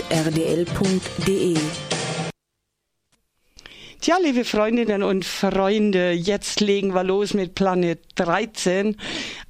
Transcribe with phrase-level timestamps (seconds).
[4.00, 8.96] Tja, liebe Freundinnen und Freunde, jetzt legen wir los mit Planet 13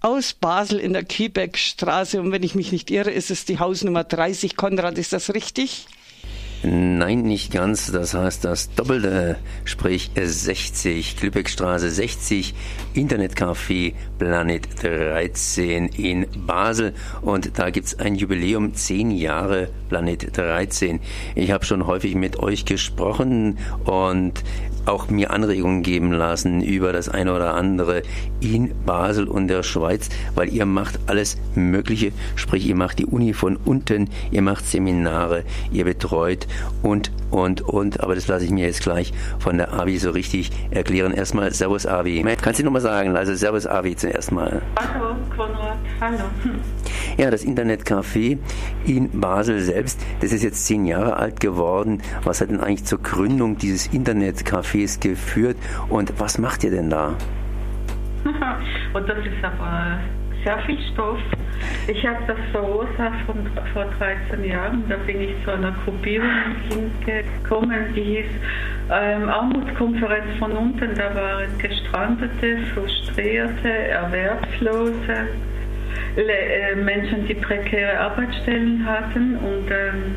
[0.00, 2.20] aus Basel in der Kiebeckstraße.
[2.20, 4.56] Und wenn ich mich nicht irre, ist es die Hausnummer 30.
[4.56, 5.86] Konrad, ist das richtig?
[6.64, 7.90] Nein, nicht ganz.
[7.90, 12.54] Das heißt das Doppelte, sprich 60, Klübeckstraße 60,
[12.94, 16.94] Internetcafé Planet 13 in Basel.
[17.20, 21.00] Und da gibt's ein Jubiläum, 10 Jahre Planet 13.
[21.34, 24.34] Ich habe schon häufig mit euch gesprochen und
[24.86, 28.02] auch mir Anregungen geben lassen über das eine oder andere
[28.40, 33.32] in Basel und der Schweiz, weil ihr macht alles Mögliche, sprich ihr macht die Uni
[33.32, 36.46] von unten, ihr macht Seminare, ihr betreut
[36.82, 40.50] und, und, und, aber das lasse ich mir jetzt gleich von der Avi so richtig
[40.70, 41.12] erklären.
[41.12, 42.24] Erstmal Servus Avi.
[42.40, 44.62] Kannst du nochmal sagen, also Servus Avi zuerst mal.
[44.76, 46.24] Hallo Konrad, hallo.
[47.16, 48.38] Ja, das Internetcafé
[48.84, 52.02] in Basel selbst, das ist jetzt zehn Jahre alt geworden.
[52.24, 53.86] Was hat denn eigentlich zur Gründung dieses
[54.72, 55.56] Internetcafés geführt
[55.88, 57.14] und was macht ihr denn da?
[58.94, 59.98] und das ist aber
[60.44, 61.18] sehr viel Stoff.
[61.86, 63.36] Ich habe das verursacht von,
[63.72, 64.84] vor 13 Jahren.
[64.88, 66.28] Da bin ich zu einer Gruppierung
[66.68, 68.30] hingekommen, die hieß
[68.90, 70.94] ähm, Armutskonferenz von unten.
[70.94, 75.28] Da waren gestrandete, frustrierte, Erwerbslose,
[76.16, 80.16] äh, Menschen, die prekäre Arbeitsstellen hatten und ähm,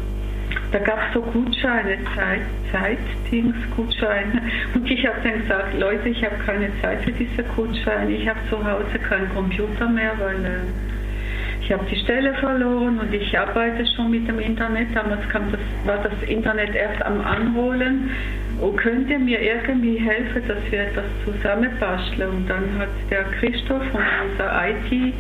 [0.76, 4.42] da gab es so Gutscheine, Zeit, Zeitdings, Gutscheine.
[4.74, 8.12] Und ich habe dann gesagt, Leute, ich habe keine Zeit für diese Gutscheine.
[8.12, 13.14] Ich habe zu Hause keinen Computer mehr, weil äh, ich habe die Stelle verloren und
[13.14, 14.94] ich arbeite schon mit dem Internet.
[14.94, 18.12] Damals kam das, war das Internet erst am Anholen.
[18.60, 22.30] Und könnt ihr mir irgendwie helfen, dass wir etwas zusammenbasteln?
[22.32, 25.14] Und dann hat der Christoph von unserer IT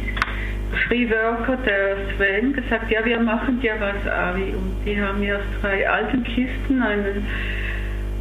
[0.88, 4.54] Freeworker, der Sven, gesagt, ja, wir machen dir was, Avi.
[4.54, 7.26] Und die haben mir aus drei alten Kisten einen,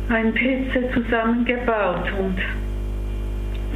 [0.08, 2.12] einen PC zusammengebaut.
[2.18, 2.38] Und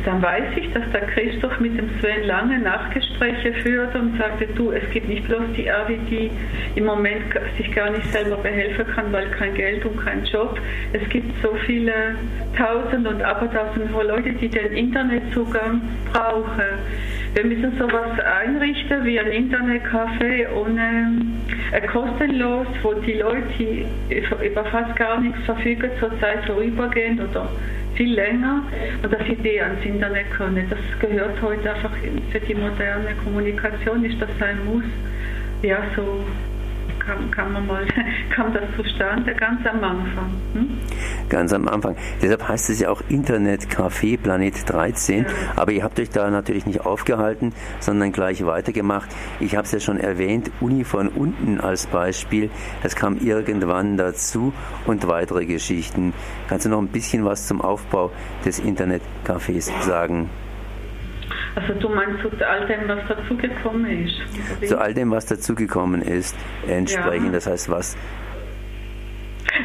[0.04, 4.70] dann weiß ich, dass der Christoph mit dem Sven lange Nachgespräche führte und sagte, du,
[4.72, 6.30] es gibt nicht bloß die Avi, die
[6.76, 7.24] im Moment
[7.56, 10.58] sich gar nicht selber behelfen kann, weil kein Geld und kein Job.
[10.92, 12.14] Es gibt so viele
[12.56, 15.82] Tausend und Abertausend Leute, die den Internetzugang
[16.12, 16.78] brauchen.
[17.40, 21.22] Wir müssen sowas einrichten wie ein Internetcafé ohne
[21.70, 23.86] äh, kostenlos, wo die Leute
[24.44, 27.48] über fast gar nichts verfügen, zurzeit vorübergehend oder
[27.94, 28.64] viel länger
[29.04, 30.66] und dass sie die ans Internet können.
[30.68, 31.92] Das gehört heute einfach
[32.32, 34.82] für die moderne Kommunikation, ist das ein Muss.
[35.62, 36.24] Ja, so
[37.08, 37.86] kam, kam, man mal,
[38.34, 40.30] kam das zustande, ganz am Anfang.
[40.52, 40.78] Hm?
[41.28, 41.96] Ganz am Anfang.
[42.22, 45.24] Deshalb heißt es ja auch Internetcafé Planet 13.
[45.24, 45.30] Ja.
[45.56, 49.08] Aber ihr habt euch da natürlich nicht aufgehalten, sondern gleich weitergemacht.
[49.40, 52.50] Ich habe es ja schon erwähnt, Uni von unten als Beispiel.
[52.82, 54.52] Das kam irgendwann dazu
[54.86, 56.12] und weitere Geschichten.
[56.48, 58.10] Kannst du noch ein bisschen was zum Aufbau
[58.44, 60.28] des Internetcafés sagen?
[61.54, 64.68] Also du meinst zu all dem, was dazugekommen ist?
[64.68, 66.36] Zu all dem, was dazugekommen ist,
[66.66, 67.26] entsprechend.
[67.26, 67.32] Ja.
[67.32, 67.96] Das heißt, was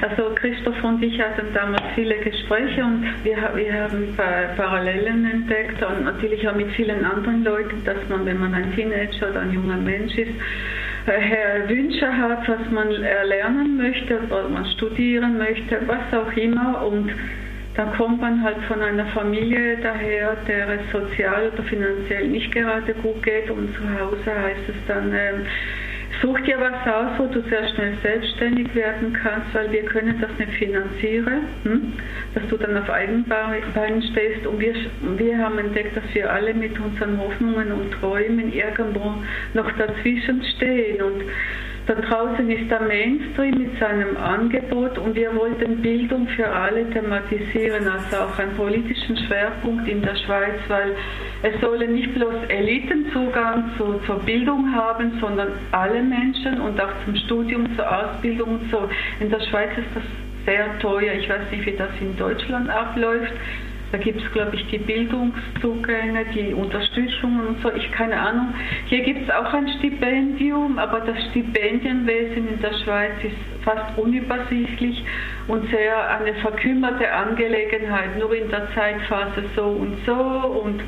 [0.02, 4.16] also Christoph und ich hatten damals viele Gespräche und wir, wir haben
[4.58, 9.30] Parallelen entdeckt und natürlich auch mit vielen anderen Leuten, dass man, wenn man ein Teenager
[9.30, 10.32] oder ein junger Mensch ist,
[11.06, 17.12] äh, Wünsche hat, was man erlernen möchte, was man studieren möchte, was auch immer und
[17.76, 22.94] dann kommt man halt von einer Familie daher, der es sozial oder finanziell nicht gerade
[22.96, 23.50] gut geht.
[23.50, 25.34] Und zu Hause heißt es dann, äh,
[26.22, 30.30] such dir was aus, wo du sehr schnell selbstständig werden kannst, weil wir können das
[30.38, 31.94] nicht finanzieren, hm?
[32.36, 34.46] dass du dann auf Eigenbeinen stehst.
[34.46, 34.76] Und wir,
[35.18, 39.16] wir haben entdeckt, dass wir alle mit unseren Hoffnungen und Träumen irgendwo
[39.56, 41.02] noch dazwischen stehen.
[41.02, 41.24] Und
[41.86, 47.88] da draußen ist der Mainstream mit seinem Angebot und wir wollten Bildung für alle thematisieren,
[47.88, 50.96] also auch einen politischen Schwerpunkt in der Schweiz, weil
[51.42, 56.94] es sollen nicht bloß Eliten Zugang zu, zur Bildung haben, sondern alle Menschen und auch
[57.04, 58.90] zum Studium, zur Ausbildung und so.
[59.20, 60.04] In der Schweiz ist das
[60.46, 61.14] sehr teuer.
[61.14, 63.34] Ich weiß nicht, wie das in Deutschland abläuft.
[63.94, 67.72] Da gibt es, glaube ich, die Bildungszugänge, die Unterstützungen und so.
[67.74, 68.56] Ich keine Ahnung.
[68.88, 75.06] Hier gibt es auch ein Stipendium, aber das Stipendienwesen in der Schweiz ist fast unübersichtlich
[75.48, 78.18] und sehr eine verkümmerte Angelegenheit.
[78.18, 80.82] Nur in der Zeitphase so und so und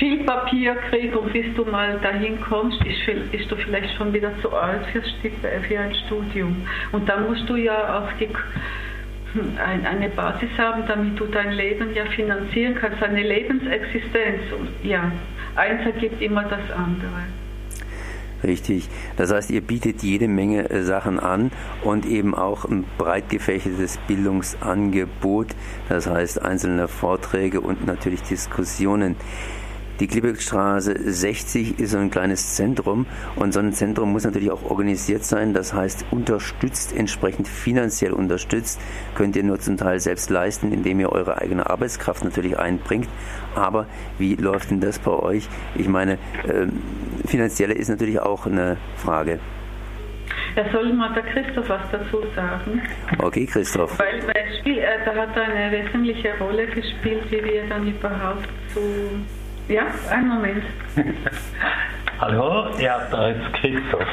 [0.00, 2.98] viel Papierkrieg und bis du mal dahin kommst, ist,
[3.30, 6.66] ist du vielleicht schon wieder zu alt für ein Studium.
[6.90, 8.28] Und dann musst du ja auch die
[9.58, 14.40] eine Basis haben, damit du dein Leben ja finanzieren kannst, eine Lebensexistenz.
[14.82, 15.12] ja,
[15.56, 17.22] eins ergibt immer das andere.
[18.42, 18.88] Richtig.
[19.16, 21.50] Das heißt, ihr bietet jede Menge äh, Sachen an
[21.82, 25.48] und eben auch ein breit gefächertes Bildungsangebot.
[25.88, 29.16] Das heißt, einzelne Vorträge und natürlich Diskussionen.
[30.00, 33.04] Die Klippeckstraße 60 ist so ein kleines Zentrum
[33.36, 35.52] und so ein Zentrum muss natürlich auch organisiert sein.
[35.52, 38.80] Das heißt, unterstützt, entsprechend finanziell unterstützt,
[39.14, 43.10] könnt ihr nur zum Teil selbst leisten, indem ihr eure eigene Arbeitskraft natürlich einbringt.
[43.54, 43.84] Aber
[44.16, 45.46] wie läuft denn das bei euch?
[45.74, 46.14] Ich meine,
[46.48, 46.66] äh,
[47.26, 49.38] finanzielle ist natürlich auch eine Frage.
[50.56, 52.80] Da soll mal der Christoph was dazu sagen.
[53.18, 53.98] Okay, Christoph.
[53.98, 58.80] Weil, weil äh, da hat eine wesentliche Rolle gespielt, wie wir dann überhaupt zu
[59.70, 60.64] ja, einen Moment.
[62.20, 64.06] Hallo, ja, da ist Christoph.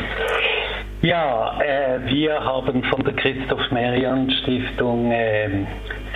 [1.02, 5.66] Ja, äh, wir haben von der Christoph Merian Stiftung äh,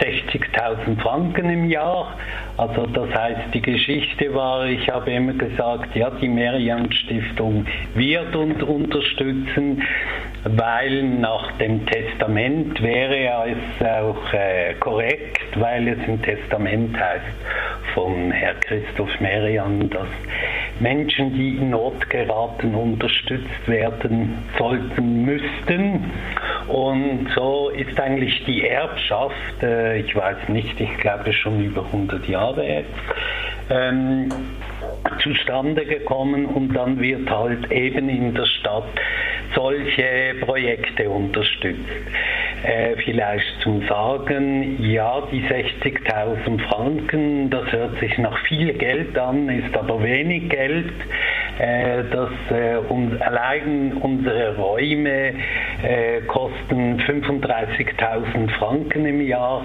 [0.02, 2.18] 60.000 Franken im Jahr.
[2.58, 8.36] Also das heißt, die Geschichte war, ich habe immer gesagt, ja, die Merian Stiftung wird
[8.36, 9.84] uns unterstützen,
[10.44, 17.26] weil nach dem Testament wäre es auch äh, korrekt, weil es im Testament heißt,
[17.94, 20.08] von Herr Christoph Merian, dass
[20.80, 26.12] Menschen, die in Not geraten, unterstützt werden sollten, müssten.
[26.68, 32.28] Und so ist eigentlich die Erbschaft, äh, ich weiß nicht, ich glaube schon über 100
[32.28, 32.90] Jahre jetzt,
[33.70, 34.30] ähm,
[35.22, 38.84] zustande gekommen und dann wird halt eben in der Stadt
[39.56, 41.80] solche Projekte unterstützt.
[42.64, 49.50] Äh, vielleicht zum Sagen, ja, die 60.000 Franken, das hört sich nach viel Geld an,
[49.50, 50.94] ist aber wenig Geld.
[51.62, 55.36] Äh, dass äh, um, allein unsere Räume
[55.84, 59.64] äh, kosten 35.000 Franken im Jahr.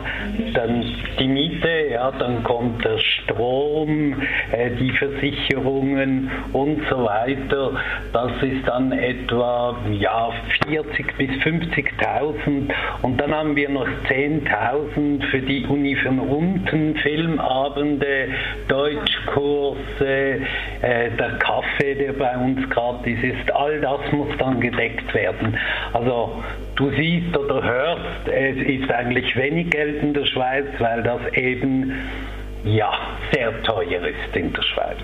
[0.53, 0.85] Dann
[1.19, 4.15] die Miete, ja, dann kommt der Strom,
[4.79, 7.73] die Versicherungen und so weiter.
[8.13, 10.31] Das ist dann etwa ja,
[10.67, 12.71] 40 bis 50.000
[13.03, 18.29] und dann haben wir noch 10.000 für die Uni von unten, Filmabende,
[18.69, 20.41] Deutschkurse,
[20.83, 23.51] der Kaffee, der bei uns gratis ist.
[23.53, 25.57] All das muss dann gedeckt werden.
[25.93, 26.43] Also
[26.77, 31.93] du siehst oder hörst, es ist eigentlich wenig Geld in der Schweiz, weil das eben
[32.65, 32.93] ja
[33.33, 34.99] sehr teuer ist in der Schweiz.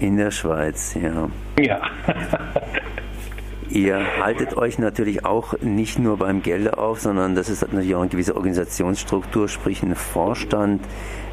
[0.00, 1.28] In der Schweiz, ja.
[1.62, 1.80] Ja.
[3.74, 8.00] Ihr haltet euch natürlich auch nicht nur beim Geld auf, sondern das ist natürlich auch
[8.00, 10.82] eine gewisse Organisationsstruktur, sprich ein Vorstand.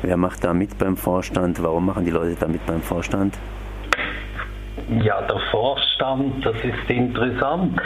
[0.03, 1.61] Wer macht da mit beim Vorstand?
[1.61, 3.37] Warum machen die Leute da mit beim Vorstand?
[5.03, 7.77] Ja, der Vorstand, das ist interessant.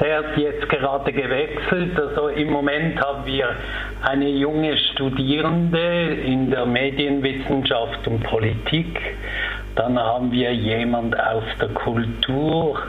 [0.00, 2.00] Der hat jetzt gerade gewechselt.
[2.00, 3.50] Also im Moment haben wir
[4.00, 8.98] eine junge Studierende in der Medienwissenschaft und Politik.
[9.76, 12.80] Dann haben wir jemand aus der Kultur.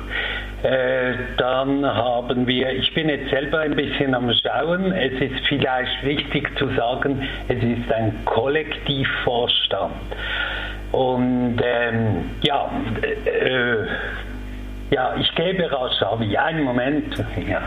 [0.63, 6.03] Äh, dann haben wir, ich bin jetzt selber ein bisschen am Schauen, es ist vielleicht
[6.03, 9.93] wichtig zu sagen, es ist ein Kollektivvorstand.
[10.91, 12.69] Und ähm, ja,
[13.01, 13.85] äh,
[14.91, 17.15] ja, ich gebe raus, Avi, einen Moment.
[17.47, 17.61] Ja.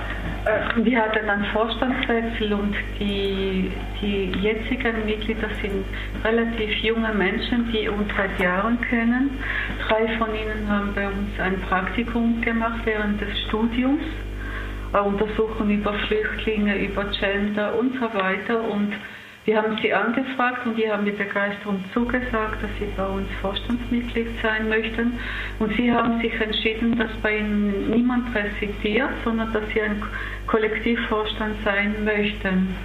[0.44, 3.70] Äh, wir hatten einen Vorstandswechsel und die,
[4.00, 5.84] die jetzigen Mitglieder sind
[6.24, 9.38] relativ junge Menschen, die uns seit Jahren kennen.
[9.86, 14.02] Drei von ihnen haben bei uns ein Praktikum gemacht während des Studiums,
[14.92, 18.62] äh, untersuchen über Flüchtlinge, über Gender und so weiter.
[18.68, 18.94] Und
[19.44, 24.28] wir haben sie angefragt und die haben mit Begeisterung zugesagt, dass sie bei uns Vorstandsmitglied
[24.40, 25.18] sein möchten.
[25.58, 30.00] Und sie haben sich entschieden, dass bei ihnen niemand präsidiert, sondern dass sie ein
[30.46, 32.76] Kollektivvorstand sein möchten.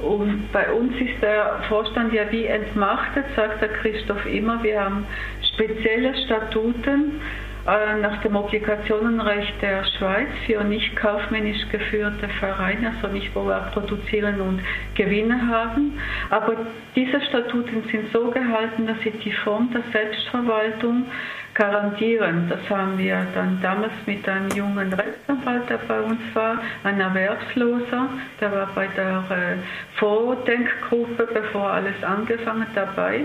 [0.00, 4.62] Und bei uns ist der Vorstand ja wie entmachtet, sagt der Christoph immer.
[4.62, 5.06] Wir haben
[5.54, 7.20] spezielle Statuten
[7.66, 14.40] nach dem Obligationenrecht der Schweiz für nicht kaufmännisch geführte Vereine, also nicht, wo wir produzieren
[14.40, 14.60] und
[14.94, 15.98] Gewinne haben.
[16.30, 16.54] Aber
[16.94, 21.06] diese Statuten sind so gehalten, dass sie die Form der Selbstverwaltung
[21.54, 22.48] garantieren.
[22.48, 28.08] Das haben wir dann damals mit einem jungen Rechtsanwalt, der bei uns war, ein Erwerbsloser,
[28.40, 33.22] der war bei der äh, Vordenkgruppe, bevor alles angefangen dabei.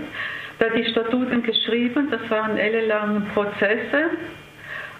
[0.61, 4.11] Da die Statuten geschrieben, das waren ellenlange Prozesse.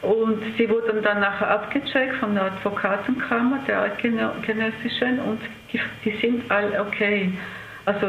[0.02, 5.40] Und sie wurden dann nachher abgecheckt von der Advokatenkammer, der Eidgenössischen, und
[5.72, 7.32] die, die sind all okay.
[7.86, 8.08] Also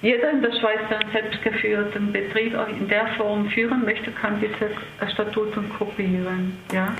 [0.00, 5.10] jeder in der Schweiz, der einen selbstgeführten Betrieb in der Form führen möchte, kann diese
[5.12, 6.56] Statuten kopieren.
[6.72, 6.94] Ja?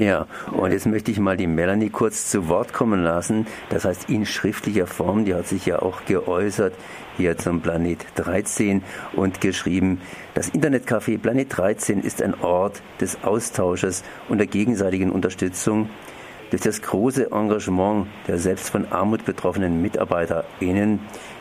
[0.00, 3.48] Ja, und jetzt möchte ich mal die Melanie kurz zu Wort kommen lassen.
[3.68, 6.72] Das heißt, in schriftlicher Form, die hat sich ja auch geäußert
[7.16, 10.00] hier zum Planet 13 und geschrieben,
[10.34, 15.90] das Internetcafé Planet 13 ist ein Ort des Austausches und der gegenseitigen Unterstützung.
[16.50, 21.00] Durch das große Engagement der selbst von Armut betroffenen MitarbeiterInnen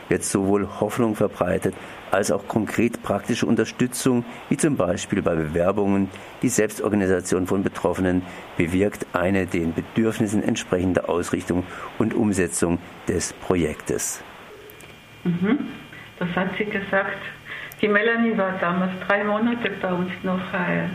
[0.09, 1.73] wird sowohl Hoffnung verbreitet
[2.11, 6.09] als auch konkret praktische Unterstützung, wie zum Beispiel bei Bewerbungen.
[6.41, 8.21] Die Selbstorganisation von Betroffenen
[8.57, 11.63] bewirkt eine den Bedürfnissen entsprechende Ausrichtung
[11.97, 14.23] und Umsetzung des Projektes.
[15.23, 15.59] Mhm.
[16.19, 17.17] Das hat sie gesagt.
[17.81, 20.87] Die Melanie war damals drei Monate bei uns noch äh,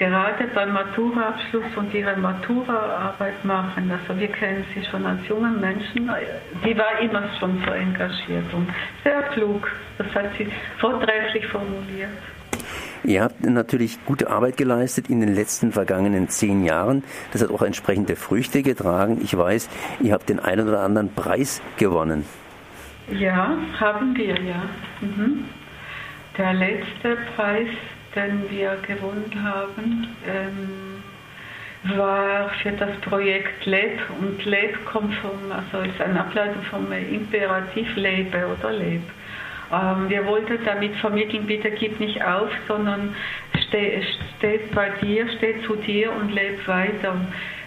[0.00, 3.92] gerade beim Maturaabschluss und ihre Maturaarbeit machen.
[3.92, 6.10] Also wir kennen sie schon als jungen Menschen.
[6.64, 8.68] Sie war immer schon so engagiert und
[9.04, 9.70] sehr klug.
[9.98, 12.08] Das hat sie vortrefflich formuliert.
[13.04, 17.02] Ihr habt natürlich gute Arbeit geleistet in den letzten vergangenen zehn Jahren.
[17.32, 19.20] Das hat auch entsprechende Früchte getragen.
[19.22, 19.68] Ich weiß,
[20.00, 22.24] ihr habt den einen oder anderen Preis gewonnen.
[23.10, 24.62] Ja, haben wir ja.
[25.02, 25.44] Mhm.
[26.38, 27.68] Der letzte Preis
[28.14, 31.02] den wir gewonnen haben, ähm,
[31.96, 33.98] war für das Projekt LEB.
[34.20, 39.02] Und LEB kommt vom, also ist eine Ableitung vom Imperativ Lebe oder Leb.
[39.72, 43.14] Ähm, wir wollten damit vermitteln, bitte gib nicht auf, sondern
[43.68, 44.02] steh,
[44.38, 47.14] steht bei dir, steh zu dir und leb weiter.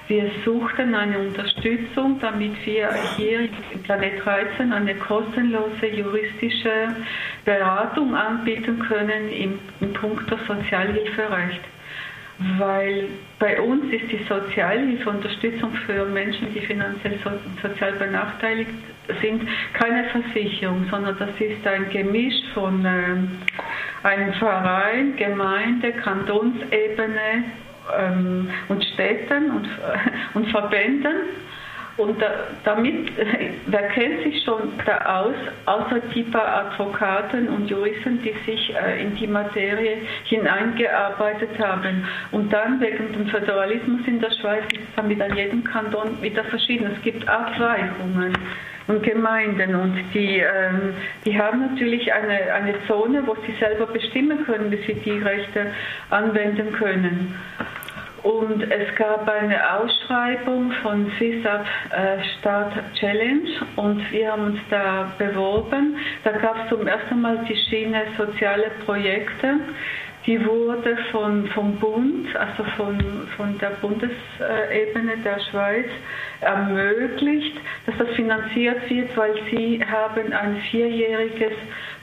[0.07, 6.93] Wir suchten eine Unterstützung, damit wir hier im Planet 13 eine kostenlose juristische
[7.45, 11.61] Beratung anbieten können im, im Punkt der Sozialhilferecht.
[12.57, 13.05] Weil
[13.39, 17.29] bei uns ist die Sozialhilfe Unterstützung für Menschen, die finanziell so,
[17.65, 18.71] sozial benachteiligt
[19.21, 27.45] sind, keine Versicherung, sondern das ist ein Gemisch von äh, einem Verein, Gemeinde, Kantonsebene,
[27.97, 29.69] ähm, und Städten und,
[30.33, 31.15] und Verbänden.
[31.95, 32.31] Und da,
[32.63, 33.11] damit,
[33.67, 35.35] wer kennt sich schon da aus,
[35.65, 42.07] außer paar Advokaten und Juristen, die sich äh, in die Materie hineingearbeitet haben.
[42.31, 46.89] Und dann wegen dem Föderalismus in der Schweiz ist damit an jedem Kanton wieder verschieden.
[46.95, 48.33] Es gibt Abweichungen
[48.87, 50.93] und Gemeinden und die, ähm,
[51.25, 55.67] die haben natürlich eine, eine Zone, wo sie selber bestimmen können, wie sie die Rechte
[56.09, 57.35] anwenden können.
[58.23, 65.11] Und es gab eine Ausschreibung von FISAP äh, Start Challenge und wir haben uns da
[65.17, 65.97] beworben.
[66.23, 69.59] Da gab es zum ersten Mal die Schiene soziale Projekte.
[70.25, 75.87] Die wurde von, vom Bund, also von, von der Bundesebene der Schweiz,
[76.39, 81.53] ermöglicht, dass das finanziert wird, weil sie haben ein vierjähriges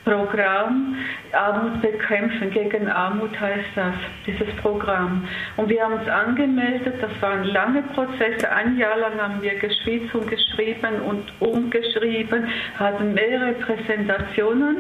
[0.05, 0.97] Programm
[1.33, 3.95] Armut bekämpfen, gegen Armut heißt das,
[4.27, 5.29] dieses Programm.
[5.57, 10.11] Und wir haben uns angemeldet, das waren lange Prozesse, ein Jahr lang haben wir geschrieben
[10.15, 12.49] und geschrieben und umgeschrieben,
[12.79, 14.79] hatten mehrere Präsentationen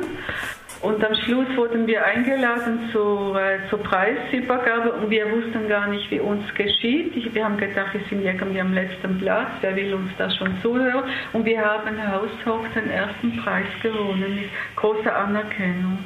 [0.82, 6.10] und am Schluss wurden wir eingeladen zur, äh, zur Preisübergabe und wir wussten gar nicht,
[6.10, 7.14] wie uns geschieht.
[7.16, 10.54] Ich, wir haben gedacht, wir sind irgendwie am letzten Platz, wer will uns da schon
[10.62, 11.04] zuhören?
[11.34, 15.98] Und wir haben haushoch den ersten Preis gewonnen mit großer Anerkennung.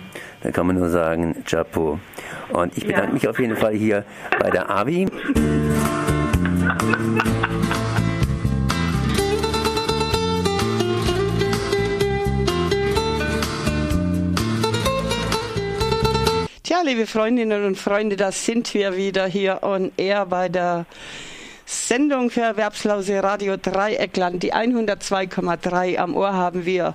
[0.43, 2.01] Da kann man nur sagen, Chapeau.
[2.51, 3.15] Und ich bedanke ja.
[3.15, 4.05] mich auf jeden Fall hier
[4.41, 5.07] bei der AVI.
[16.85, 20.85] liebe Freundinnen und Freunde, da sind wir wieder hier on air bei der
[21.65, 26.95] Sendung für Erwerbslose Radio Dreieckland, die 102,3 am Ohr haben wir.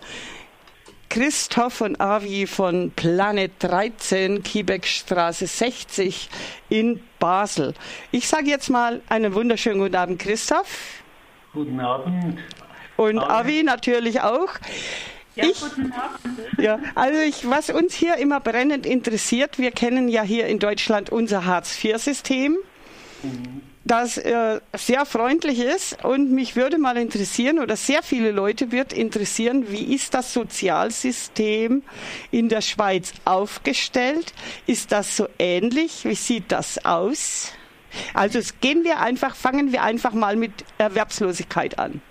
[1.10, 6.30] Christoph und Avi von Planet 13, Kiebeckstraße 60
[6.70, 7.74] in Basel.
[8.12, 11.02] Ich sage jetzt mal einen wunderschönen guten Abend, Christoph.
[11.52, 12.38] Guten Abend.
[12.96, 14.50] Und Avi natürlich auch.
[15.40, 16.60] Ja, ich, guten Abend.
[16.60, 21.10] Ja, also ich, was uns hier immer brennend interessiert, wir kennen ja hier in Deutschland
[21.10, 22.58] unser Hartz-IV-System.
[23.24, 28.72] Mhm das äh, sehr freundlich ist und mich würde mal interessieren oder sehr viele Leute
[28.72, 31.82] wird interessieren, wie ist das Sozialsystem
[32.30, 34.34] in der Schweiz aufgestellt?
[34.68, 36.06] Ist das so ähnlich?
[36.06, 37.54] Wie sieht das aus?
[38.14, 42.02] Also gehen wir einfach, fangen wir einfach mal mit Erwerbslosigkeit an.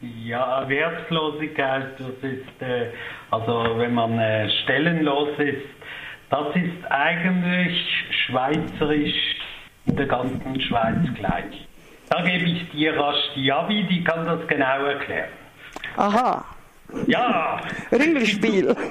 [0.00, 2.90] Ja, Erwerbslosigkeit, das ist, äh,
[3.30, 5.62] also wenn man äh, stellenlos ist,
[6.30, 9.36] das ist eigentlich schweizerisch
[9.86, 11.66] in der ganzen Schweiz gleich.
[12.10, 15.30] Da gebe ich dir rasch die Abi, die kann das genau erklären.
[15.96, 16.44] Aha.
[17.06, 17.60] Ja.
[17.90, 18.74] Ringelspiel.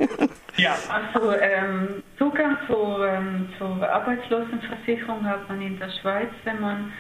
[0.55, 0.75] Ja.
[0.88, 6.93] Also ähm, Zugang zur, ähm, zur Arbeitslosenversicherung hat man in der Schweiz, wenn man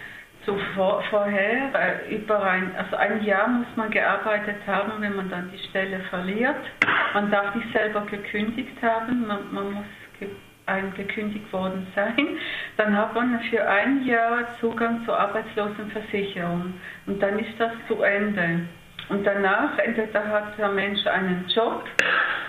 [0.45, 5.51] zuvor, vorher äh, über ein, also ein Jahr muss man gearbeitet haben, wenn man dann
[5.51, 6.55] die Stelle verliert.
[7.13, 9.85] Man darf nicht selber gekündigt haben, man, man muss
[10.19, 10.29] ge
[10.65, 12.37] ein gekündigt worden sein.
[12.77, 16.73] Dann hat man für ein Jahr Zugang zur Arbeitslosenversicherung
[17.05, 18.61] und dann ist das zu Ende.
[19.09, 21.83] Und danach, entweder hat der Mensch einen Job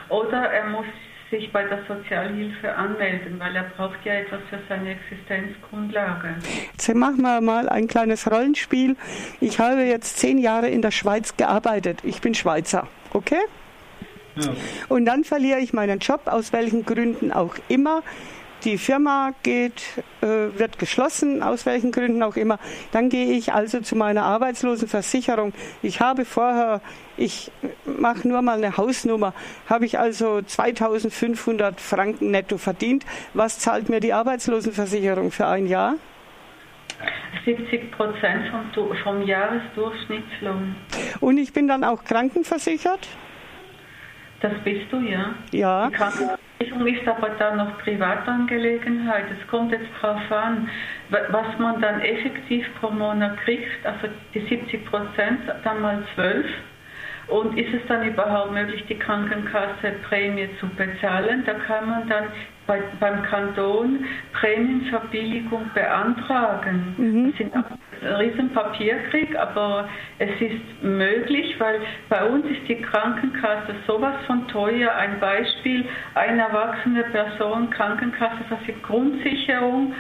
[0.09, 0.87] oder er muss
[1.31, 6.37] sich bei der Sozialhilfe anmelden, weil er braucht ja etwas für seine Existenzgrundlage.
[6.73, 8.97] Jetzt machen wir mal ein kleines Rollenspiel.
[9.41, 12.01] Ich habe jetzt zehn Jahre in der Schweiz gearbeitet.
[12.05, 13.41] Ich bin Schweizer, okay?
[14.37, 14.51] Ja.
[14.89, 18.03] Und dann verliere ich meinen Job, aus welchen Gründen auch immer
[18.65, 19.83] die Firma geht,
[20.23, 22.59] äh, wird geschlossen, aus welchen Gründen auch immer.
[22.93, 25.53] Dann gehe ich also zu meiner Arbeitslosenversicherung.
[25.83, 26.81] Ich habe vorher,
[27.17, 27.51] ich
[27.85, 29.35] mache nur mal eine Hausnummer,
[29.69, 33.05] habe ich also 2500 Franken netto verdient.
[33.35, 35.95] Was zahlt mir die Arbeitslosenversicherung für ein Jahr?
[37.45, 40.75] 70 Prozent vom, vom Jahresdurchschnittslohn.
[41.21, 43.07] Und ich bin dann auch krankenversichert?
[44.41, 45.35] Das bist du, ja.
[45.53, 45.89] Ja.
[45.89, 45.97] Die
[46.65, 49.25] Krankenversicherung ist aber dann noch Privatangelegenheit.
[49.31, 50.69] Es kommt jetzt darauf an,
[51.11, 53.85] was man dann effektiv pro Monat kriegt.
[53.85, 56.47] Also die 70 Prozent, dann mal 12.
[57.29, 61.43] Und ist es dann überhaupt möglich, die Krankenkasse Prämie zu bezahlen?
[61.47, 62.25] Da kann man dann
[62.67, 66.95] bei, beim Kanton Prämienverbilligung beantragen.
[66.97, 67.33] Mhm.
[67.33, 73.75] Das ist ein riesen Papierkrieg, aber es ist möglich, weil bei uns ist die Krankenkasse
[73.87, 74.95] sowas von teuer.
[74.95, 79.95] Ein Beispiel, eine erwachsene Person, Krankenkasse, das ist Grundsicherung,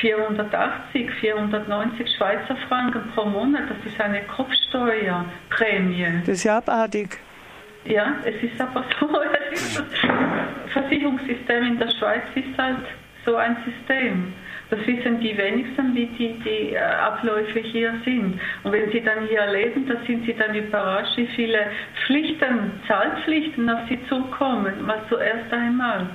[0.00, 6.20] 480, 490 Schweizer Franken pro Monat, das ist eine Kopfsteuerprämie.
[6.20, 7.18] Das ist ja abartig.
[7.84, 9.08] Ja, es ist aber so,
[10.72, 12.84] Versicherungssystem in der Schweiz ist halt
[13.24, 14.32] so ein System.
[14.70, 18.40] Das wissen die wenigsten, wie die, die äh, Abläufe hier sind.
[18.62, 21.66] Und wenn sie dann hier leben, da sind sie dann überrascht, wie viele
[22.06, 24.86] Pflichten, Zahlpflichten auf sie zukommen.
[24.86, 26.06] Mal zuerst einmal.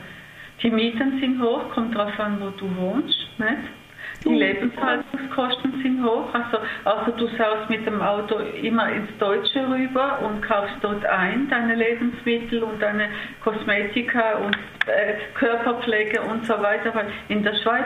[0.64, 3.28] Die Mieten sind hoch, kommt darauf an, wo du wohnst.
[3.38, 3.85] Nicht?
[4.26, 6.34] Die Lebenshaltungskosten sind hoch.
[6.34, 11.48] Also, also du saust mit dem Auto immer ins Deutsche rüber und kaufst dort ein
[11.48, 13.10] deine Lebensmittel und deine
[13.44, 14.58] Kosmetika und
[14.88, 16.94] äh, Körperpflege und so weiter.
[16.96, 17.86] Weil in der Schweiz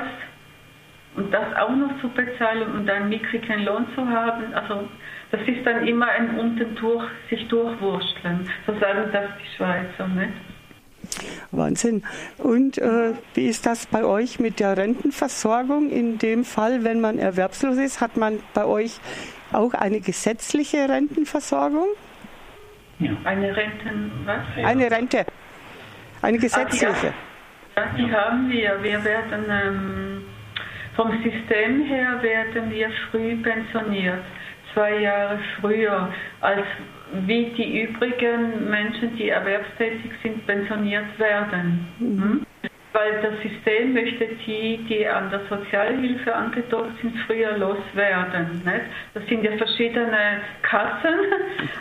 [1.15, 4.87] und das auch noch zu bezahlen und einen mickrigen Lohn zu haben, also
[5.31, 8.49] das ist dann immer ein unten durch, sich durchwursteln.
[8.65, 10.48] So sagen das die Schweizer, nicht?
[11.51, 12.03] Wahnsinn.
[12.37, 15.89] Und äh, wie ist das bei euch mit der Rentenversorgung?
[15.89, 18.99] In dem Fall, wenn man erwerbslos ist, hat man bei euch
[19.51, 21.87] auch eine gesetzliche Rentenversorgung?
[22.99, 23.11] Ja.
[23.23, 24.65] Eine Renten, was?
[24.65, 25.25] Eine Rente.
[26.21, 27.13] Eine gesetzliche.
[27.75, 27.97] Ach, ja.
[27.97, 28.83] die haben wir.
[28.83, 30.25] Wir werden ähm,
[30.95, 34.21] vom System her werden wir früh pensioniert.
[34.73, 36.09] Zwei Jahre früher
[36.41, 36.65] als
[37.11, 41.87] wie die übrigen Menschen, die erwerbstätig sind, pensioniert werden.
[41.99, 42.45] Mhm.
[42.91, 48.61] Weil das System möchte die, die an der Sozialhilfe angedockt sind, früher loswerden.
[48.65, 48.85] Nicht?
[49.13, 51.15] Das sind ja verschiedene Kassen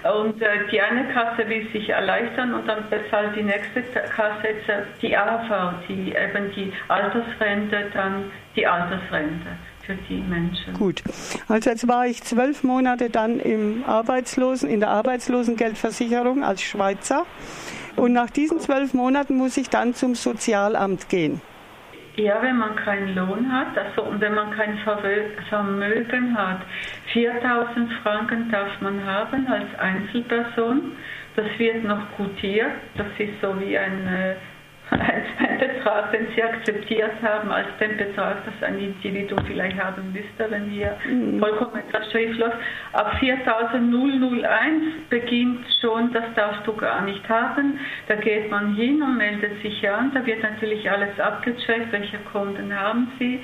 [0.22, 4.68] und äh, die eine Kasse will sich erleichtern und dann bezahlt die nächste Kasse jetzt
[4.68, 9.46] äh, die AV, die eben die Altersrente, dann die Altersrente
[9.88, 10.74] für die Menschen.
[10.74, 11.02] Gut.
[11.48, 17.24] Also jetzt war ich zwölf Monate dann im Arbeitslosen, in der Arbeitslosengeldversicherung als Schweizer.
[17.96, 21.40] Und nach diesen zwölf Monaten muss ich dann zum Sozialamt gehen.
[22.16, 24.76] Ja, wenn man keinen Lohn hat, also und wenn man kein
[25.48, 26.60] Vermögen hat.
[27.12, 30.92] 4000 Franken darf man haben als Einzelperson.
[31.36, 32.72] Das wird noch gutiert.
[32.96, 34.36] Das ist so wie ein
[34.90, 40.50] als Betrag, den Sie akzeptiert haben, als den Betrag, das ein Individuum vielleicht haben müsste,
[40.50, 41.38] wenn wir mhm.
[41.38, 42.52] vollkommen schriftlos.
[42.92, 47.78] Ab 4001 beginnt schon, das darfst du gar nicht haben.
[48.06, 50.12] Da geht man hin und meldet sich an.
[50.14, 53.42] Da wird natürlich alles abgecheckt, welche Kunden haben Sie,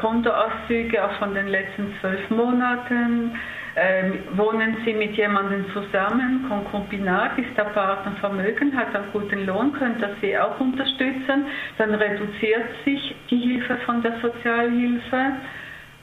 [0.00, 3.32] Kontoauszüge auch von den letzten zwölf Monaten
[3.76, 9.72] ähm, wohnen Sie mit jemandem zusammen, Konkubinat, ist der Partner Vermögen, hat einen guten Lohn,
[9.72, 15.32] könnte das Sie auch unterstützen, dann reduziert sich die Hilfe von der Sozialhilfe.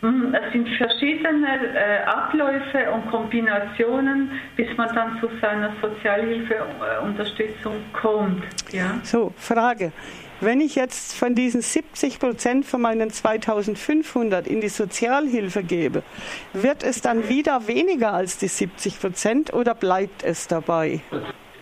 [0.01, 8.43] Hm, es sind verschiedene äh, Abläufe und Kombinationen, bis man dann zu seiner Sozialhilfeunterstützung kommt.
[8.71, 8.99] Ja?
[9.03, 9.93] So, Frage.
[10.41, 16.01] Wenn ich jetzt von diesen 70 Prozent von meinen 2500 in die Sozialhilfe gebe,
[16.53, 21.01] wird es dann wieder weniger als die 70 Prozent oder bleibt es dabei?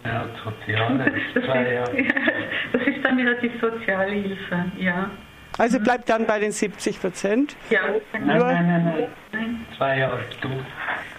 [0.05, 1.11] Ja, Soziale.
[1.35, 1.45] Das ist,
[2.73, 5.11] das ist dann wieder die Sozialhilfe, ja.
[5.59, 7.57] Also bleibt dann bei den 70 Prozent?
[7.69, 7.81] Ja,
[8.13, 9.65] nein, nein, nein, nein.
[9.77, 10.47] Zwei Jahre, du.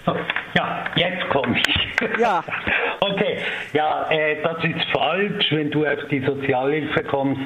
[0.07, 0.17] So,
[0.55, 2.19] ja, jetzt komme ich.
[2.19, 2.43] Ja.
[3.03, 3.39] Okay,
[3.73, 5.47] ja, äh, das ist falsch.
[5.51, 7.41] Wenn du auf die Sozialhilfe kommst,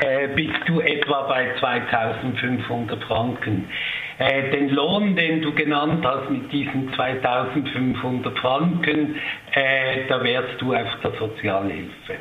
[0.00, 3.68] äh, bist du etwa bei 2500 Franken.
[4.18, 9.16] Äh, den Lohn, den du genannt hast mit diesen 2500 Franken,
[9.54, 12.14] äh, da wärst du auf der Sozialhilfe.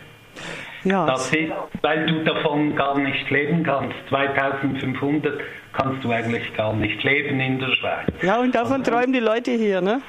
[0.83, 1.05] Ja.
[1.05, 3.95] Das ist, weil du davon gar nicht leben kannst.
[4.09, 5.39] 2500
[5.73, 8.07] kannst du eigentlich gar nicht leben in der Schweiz.
[8.21, 10.01] Ja, und davon träumen die Leute hier, ne?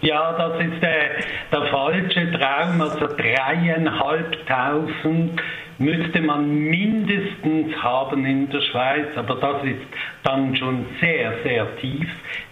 [0.00, 1.10] Ja, das ist der,
[1.52, 2.80] der falsche Traum.
[2.80, 5.40] Also dreieinhalbtausend
[5.78, 9.86] müsste man mindestens haben in der Schweiz, aber das ist
[10.24, 12.08] dann schon sehr, sehr tief.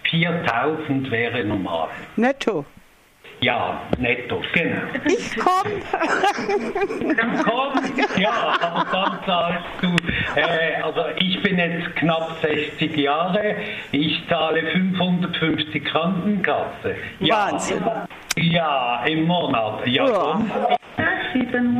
[0.09, 1.89] 4000 wäre normal.
[2.15, 2.63] Netto?
[3.43, 4.81] Ja, netto, genau.
[5.03, 5.71] Ich komm.
[7.43, 7.73] komm,
[8.21, 9.87] ja, aber dann zahlst du,
[10.39, 13.55] äh, also ich bin jetzt knapp 60 Jahre,
[13.91, 16.95] ich zahle 550 Krankenkasse.
[17.19, 17.83] Ja, Wahnsinn.
[18.37, 19.87] Ja, im Monat.
[19.87, 20.41] Ja, ja.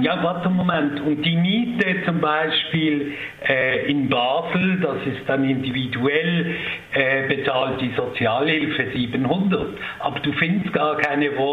[0.01, 1.01] Ja, warte einen Moment.
[1.01, 3.13] Und die Miete zum Beispiel
[3.47, 6.55] äh, in Basel, das ist dann individuell,
[6.93, 9.77] äh, bezahlt die Sozialhilfe 700.
[9.99, 11.50] Aber du findest gar keine Wohnung,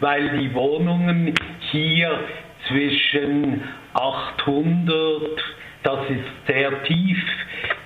[0.00, 1.34] weil die Wohnungen
[1.70, 2.20] hier
[2.68, 3.62] zwischen
[3.94, 5.22] 800,
[5.82, 7.18] das ist sehr tief,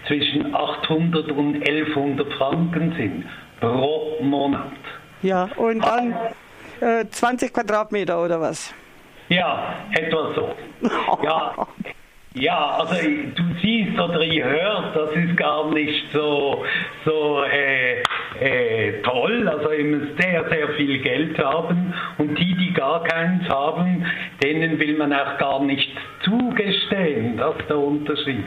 [0.06, 3.24] zwischen 800 und 1100 Franken sind
[3.60, 4.72] pro Monat.
[5.22, 6.14] Ja, und dann
[6.80, 8.74] äh, 20 Quadratmeter oder was?
[9.28, 10.54] Ja, etwa so.
[11.22, 11.54] Ja,
[12.34, 16.64] ja, also du siehst oder ihr hört, das ist gar nicht so,
[17.04, 18.02] so äh,
[18.40, 19.48] äh, toll.
[19.48, 24.06] Also ihr müsst sehr, sehr viel Geld haben und die, die gar keins haben,
[24.42, 25.90] denen will man auch gar nicht
[26.24, 27.36] zugestehen.
[27.36, 28.44] Das ist der Unterschied.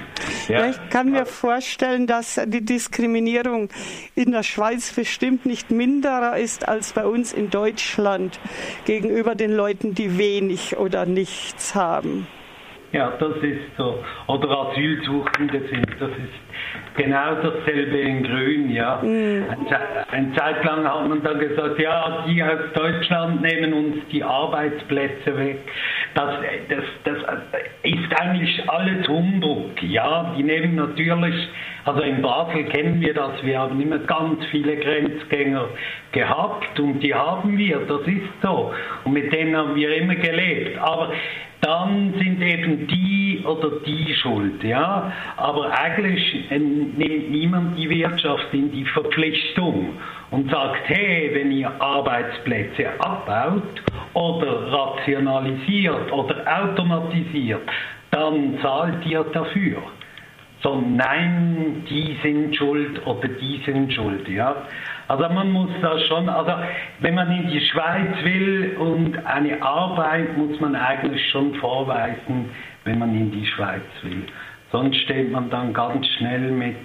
[0.48, 0.70] Ja.
[0.70, 3.68] Ich kann mir vorstellen, dass die Diskriminierung
[4.16, 8.40] in der Schweiz bestimmt nicht minderer ist als bei uns in Deutschland
[8.86, 12.28] gegenüber den Leuten, die wenig oder nichts haben.
[12.94, 14.04] Ja, das ist so.
[14.28, 19.00] Oder Asylsuchende sind, das ist genau dasselbe in Grün, ja.
[19.02, 19.46] Mhm.
[20.12, 25.38] Eine Zeit lang hat man dann gesagt, ja, die aus Deutschland nehmen uns die Arbeitsplätze
[25.38, 25.60] weg.
[26.16, 26.36] Das,
[26.70, 27.18] das, das
[27.84, 30.34] ist eigentlich alles Humbug, ja.
[30.38, 31.36] Die nehmen natürlich,
[31.86, 35.68] also in Basel kennen wir das, wir haben immer ganz viele Grenzgänger
[36.12, 38.74] gehabt und die haben wir, das ist so.
[39.04, 40.78] Und mit denen haben wir immer gelebt.
[40.80, 41.12] Aber
[41.64, 44.64] dann sind eben die oder die schuld.
[44.64, 45.14] Ja?
[45.38, 46.52] Aber eigentlich
[46.98, 49.94] nimmt niemand die Wirtschaft in die Verpflichtung
[50.32, 53.64] und sagt, hey, wenn ihr Arbeitsplätze abbaut
[54.14, 57.70] oder rationalisiert oder automatisiert,
[58.12, 59.78] dann zahlt ihr dafür.
[60.62, 64.28] So, nein, die sind schuld oder die sind schuld.
[64.30, 64.56] Ja?
[65.10, 66.54] Also man muss da schon, also
[67.02, 72.50] wenn man in die Schweiz will und eine Arbeit, muss man eigentlich schon vorweisen,
[72.86, 74.24] wenn man in die Schweiz will.
[74.74, 76.76] Sonst steht man dann ganz schnell mit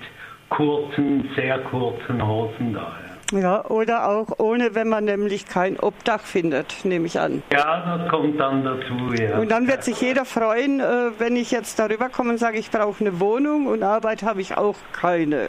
[0.51, 2.93] kurzen, sehr kurzen Hosen da.
[3.33, 3.39] Ja.
[3.41, 7.43] ja, oder auch ohne, wenn man nämlich kein Obdach findet, nehme ich an.
[7.51, 9.39] Ja, das kommt dann dazu, ja.
[9.39, 12.71] Und dann wird sich jeder freuen, äh, wenn ich jetzt darüber komme und sage, ich
[12.71, 15.49] brauche eine Wohnung und Arbeit habe ich auch keine.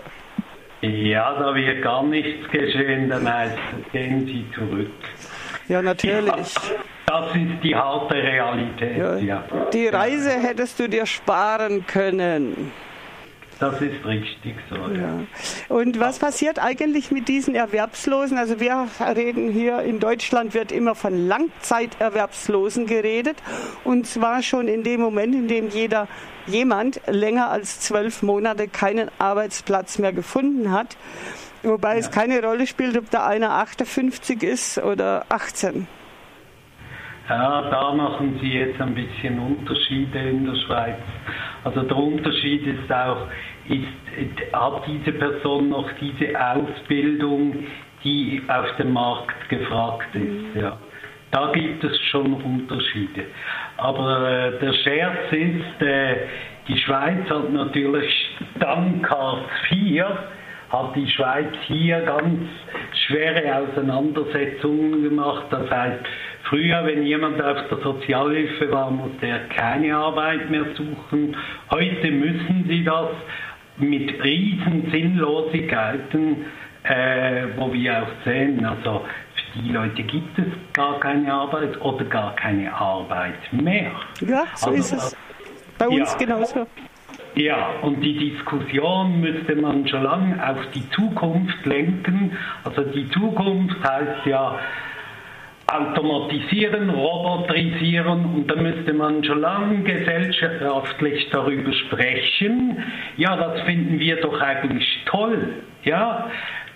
[0.79, 3.57] Ja, da wird gar nichts geschehen, dann heißt
[3.91, 4.91] gehen Sie zurück.
[5.67, 6.55] Ja, natürlich.
[7.09, 9.17] Das ist die harte Realität, ja.
[9.17, 9.43] ja.
[9.73, 12.71] Die Reise hättest du dir sparen können.
[13.59, 14.75] Das ist richtig so.
[14.75, 15.25] Ja.
[15.67, 18.37] Und was passiert eigentlich mit diesen Erwerbslosen?
[18.37, 23.37] Also wir reden hier in Deutschland wird immer von Langzeiterwerbslosen geredet
[23.83, 26.07] und zwar schon in dem Moment, in dem jeder
[26.47, 30.95] jemand länger als zwölf Monate keinen Arbeitsplatz mehr gefunden hat.
[31.63, 31.99] Wobei ja.
[31.99, 35.87] es keine Rolle spielt, ob da einer 58 ist oder 18.
[37.29, 40.97] Ja, da machen Sie jetzt ein bisschen Unterschiede in der Schweiz.
[41.63, 43.27] Also der Unterschied ist auch,
[43.67, 47.67] ist, hat diese Person noch diese Ausbildung,
[48.03, 50.55] die auf dem Markt gefragt ist.
[50.55, 50.59] Mhm.
[50.59, 50.77] Ja.
[51.29, 53.25] Da gibt es schon Unterschiede.
[53.77, 56.15] Aber äh, der Scherz ist, äh,
[56.67, 60.03] die Schweiz hat natürlich dank Hartz IV
[60.69, 62.47] hat die Schweiz hier ganz
[63.07, 65.45] schwere Auseinandersetzungen gemacht.
[65.49, 66.05] Das heißt,
[66.49, 71.35] früher, wenn jemand auf der Sozialhilfe war, musste er keine Arbeit mehr suchen.
[71.69, 73.09] Heute müssen sie das
[73.77, 76.45] mit riesen Sinnlosigkeiten,
[76.83, 79.05] äh, wo wir auch sehen, also
[79.55, 83.91] die Leute gibt es gar keine Arbeit oder gar keine Arbeit mehr.
[84.21, 85.17] Ja, so also, ist es.
[85.77, 86.17] Bei uns ja.
[86.17, 86.67] genauso.
[87.35, 92.37] Ja, und die Diskussion müsste man schon lange auf die Zukunft lenken.
[92.63, 94.59] Also die Zukunft heißt ja
[95.71, 102.83] automatisieren, roboterisieren und da müsste man schon lange gesellschaftlich darüber sprechen.
[103.17, 105.37] Ja, das finden wir doch eigentlich toll.
[105.83, 106.29] Ja,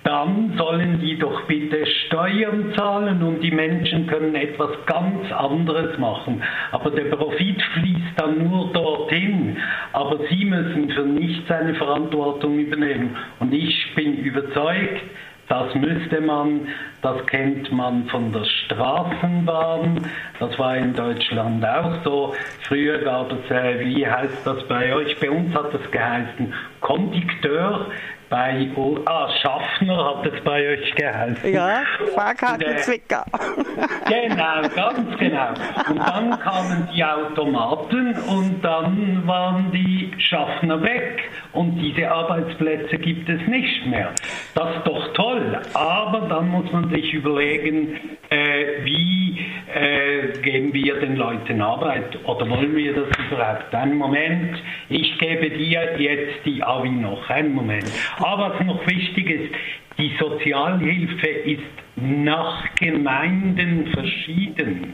[0.04, 6.44] dann sollen die doch bitte Steuern zahlen und die Menschen können etwas ganz anderes machen.
[6.72, 9.58] Aber der Profit fließt dann nur dorthin.
[9.94, 13.16] Aber sie müssen für nichts eine Verantwortung übernehmen.
[13.40, 15.02] Und ich bin überzeugt,
[15.50, 16.68] das müsste man,
[17.02, 22.34] das kennt man von der Straßenbahn, das war in Deutschland auch so.
[22.68, 25.20] Früher gab es, äh, wie heißt das bei euch?
[25.20, 27.88] Bei uns hat es geheißen Kondukteur
[28.34, 28.68] bei
[29.06, 31.54] ah, Schaffner hat es bei euch geheißen.
[31.54, 31.84] Ja,
[32.16, 33.26] Fahrkartenzwicker.
[34.10, 35.50] genau, ganz genau.
[35.88, 43.30] Und dann kamen die Automaten und dann waren die Schaffner weg und diese Arbeitsplätze gibt
[43.30, 44.10] es nicht mehr.
[44.56, 51.00] Das ist doch toll, aber dann muss man sich überlegen, äh, wie äh, geben wir
[51.00, 53.74] den Leuten Arbeit oder wollen wir das überhaupt?
[53.76, 54.58] Einen Moment,
[54.90, 57.92] ich gebe dir jetzt die Avi noch, einen Moment.
[58.24, 59.54] Aber was noch wichtig ist,
[59.98, 61.62] die Sozialhilfe ist
[61.98, 64.94] nach Gemeinden verschieden.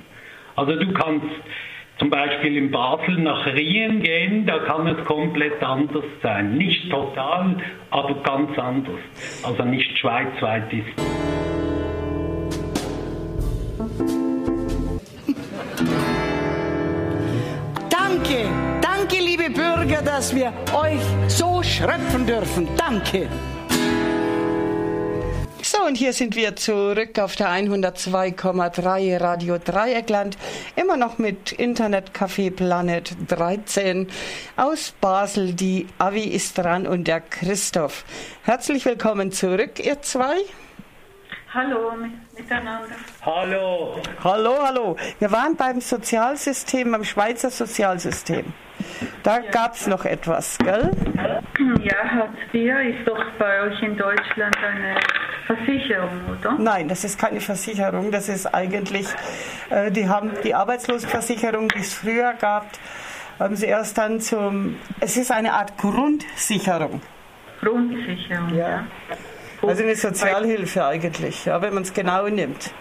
[0.55, 1.27] Also du kannst
[1.99, 6.57] zum Beispiel in Basel nach Rien gehen, da kann es komplett anders sein.
[6.57, 7.55] Nicht total,
[7.91, 8.99] aber ganz anders.
[9.43, 10.87] Also nicht schweizweit ist.
[17.91, 18.49] Danke,
[19.89, 22.67] Bürger, dass wir euch so schröpfen dürfen.
[22.77, 23.27] Danke.
[25.63, 30.37] So, und hier sind wir zurück auf der 102,3 Radio Dreieckland.
[30.75, 34.07] Immer noch mit Internetcafé Planet 13
[34.57, 35.53] aus Basel.
[35.53, 38.05] Die Avi ist dran und der Christoph.
[38.43, 40.35] Herzlich willkommen zurück, ihr zwei.
[41.51, 41.93] Hallo
[42.37, 42.95] miteinander.
[43.25, 43.99] Hallo.
[44.23, 44.95] Hallo, hallo.
[45.17, 48.53] Wir waren beim Sozialsystem, beim Schweizer Sozialsystem.
[49.23, 49.49] Da ja.
[49.49, 50.91] gab es noch etwas, gell?
[51.83, 54.99] Ja, Hartz IV ist doch bei euch in Deutschland eine
[55.47, 56.55] Versicherung, oder?
[56.59, 58.11] Nein, das ist keine Versicherung.
[58.11, 59.07] Das ist eigentlich,
[59.71, 62.67] äh, die haben die Arbeitslosenversicherung, die es früher gab,
[63.39, 67.01] haben sie erst dann zum, es ist eine Art Grundsicherung.
[67.59, 68.69] Grundsicherung, ja.
[68.69, 68.87] ja.
[69.61, 72.71] Also eine Sozialhilfe eigentlich, ja, wenn man es genau nimmt.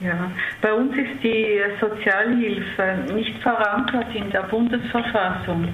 [0.00, 0.30] Ja,
[0.62, 5.68] bei uns ist die Sozialhilfe nicht verankert in der Bundesverfassung.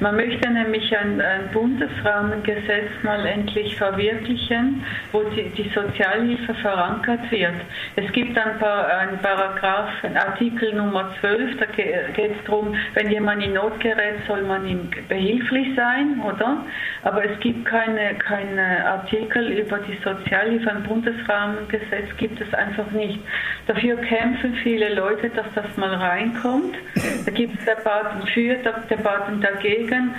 [0.00, 7.54] Man möchte nämlich ein, ein, Bundesrahmengesetz mal endlich verwirklichen, wo die, die Sozialhilfe verankert wird.
[7.96, 13.42] Es gibt ein paar ein Paragraph, Artikel Nummer 12, da geht es darum, wenn jemand
[13.44, 16.64] in Not gerät, soll man ihm behilflich sein, oder?
[17.02, 20.70] Aber es gibt keine, keine Artikel über die Sozialhilfe.
[20.70, 23.20] Ein Bundesrahmengesetz gibt es einfach nicht.
[23.66, 26.76] Dafür kämpfen viele Leute, dass das mal reinkommt.
[27.24, 28.56] Da gibt es Debatten für,
[28.90, 29.67] Debatten dagegen.
[29.90, 30.14] kan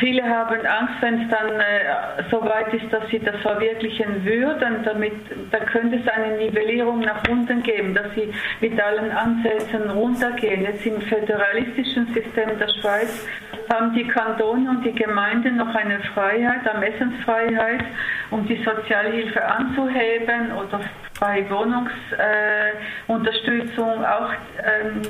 [0.00, 4.82] Viele haben Angst, wenn es dann äh, so weit ist, dass sie das verwirklichen würden.
[4.84, 5.12] Damit,
[5.50, 10.62] da könnte es eine Nivellierung nach unten geben, dass sie mit allen Ansätzen runtergehen.
[10.62, 13.26] Jetzt im föderalistischen System der Schweiz
[13.72, 17.82] haben die Kantone und die Gemeinden noch eine Freiheit, Ermessensfreiheit,
[18.30, 20.80] um die Sozialhilfe anzuheben oder
[21.20, 25.00] bei Wohnungsunterstützung äh, auch ähm,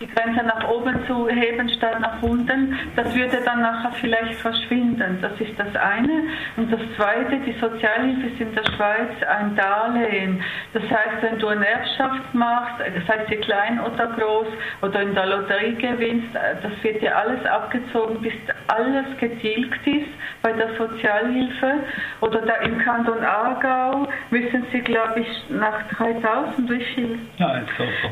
[0.00, 5.18] die Grenze nach oben zu heben statt nach unten, das würde dann nachher vielleicht verschwinden.
[5.20, 6.24] Das ist das eine.
[6.56, 10.42] Und das zweite, die Sozialhilfe ist in der Schweiz ein Darlehen.
[10.72, 14.46] Das heißt, wenn du eine Erbschaft machst, sei sie klein oder groß,
[14.82, 18.32] oder in der Lotterie gewinnst, das wird dir alles abgezogen, bis
[18.68, 20.08] alles getilgt ist
[20.42, 21.74] bei der Sozialhilfe.
[22.20, 27.18] Oder da im Kanton Aargau müssen sie, glaube ich, nach 3000, wie viel?
[27.38, 27.62] Ja,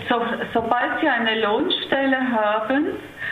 [0.08, 2.86] so, sobald Sie eine Lohnstelle haben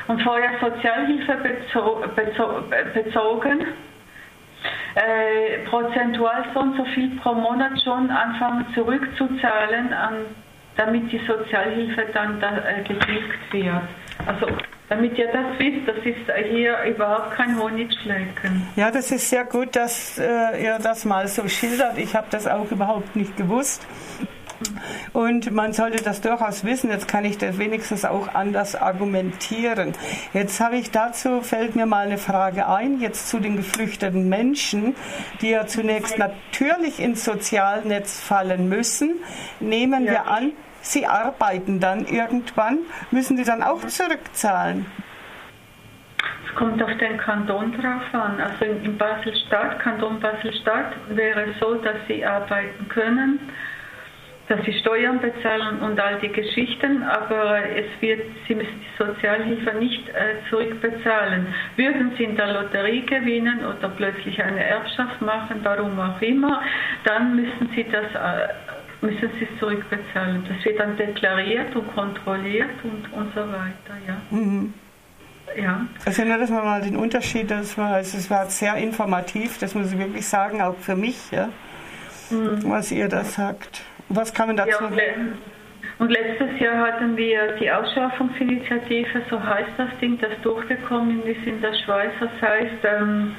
[0.09, 2.64] und vorher Sozialhilfe bezo bezo
[2.95, 3.67] bezogen,
[4.95, 10.15] äh, prozentual so und so viel pro Monat schon anfangen zurückzuzahlen, an,
[10.77, 13.83] damit die Sozialhilfe dann da, äh, getilgt wird.
[14.27, 14.47] Also
[14.89, 18.67] damit ihr das wisst, das ist hier überhaupt kein Honigschlecken.
[18.77, 21.99] Ja, das ist sehr gut, dass äh, ihr das mal so schildert.
[21.99, 23.87] Ich habe das auch überhaupt nicht gewusst.
[25.13, 26.91] Und man sollte das durchaus wissen.
[26.91, 29.93] Jetzt kann ich das wenigstens auch anders argumentieren.
[30.33, 34.95] Jetzt habe ich dazu, fällt mir mal eine Frage ein, jetzt zu den geflüchteten Menschen,
[35.41, 39.17] die ja zunächst natürlich ins Sozialnetz fallen müssen.
[39.61, 40.13] Nehmen ja.
[40.13, 42.79] wir an, sie arbeiten dann irgendwann,
[43.11, 44.87] müssen sie dann auch zurückzahlen?
[46.49, 48.41] Es kommt auf den Kanton drauf an.
[48.41, 53.41] Also in Basel-Stadt, Kanton Basel-Stadt, wäre es so, dass sie arbeiten können,
[54.49, 59.79] dass sie Steuern bezahlen und all die Geschichten, aber es wird, sie müssen die Sozialhilfe
[59.79, 61.47] nicht äh, zurückbezahlen.
[61.77, 66.63] Würden sie in der Lotterie gewinnen oder plötzlich eine Erbschaft machen, warum auch immer,
[67.05, 68.49] dann müssen sie das äh,
[69.01, 70.45] müssen sie es zurückbezahlen.
[70.49, 73.97] Das wird dann deklariert und kontrolliert und, und so weiter.
[74.07, 74.17] Ja.
[74.31, 74.73] Mhm.
[75.57, 75.87] Ja.
[76.05, 79.75] Also nur, dass man mal den Unterschied, das war, also es war sehr informativ, das
[79.75, 81.51] muss ich wirklich sagen, auch für mich, ja,
[82.31, 82.63] mhm.
[82.65, 83.83] was ihr da sagt.
[84.09, 84.91] Was kann man dazu ja,
[85.99, 91.61] und letztes Jahr hatten wir die Ausschaffungsinitiative, so heißt das Ding, das durchgekommen ist in
[91.61, 92.11] der Schweiz.
[92.19, 93.33] Das heißt, ähm,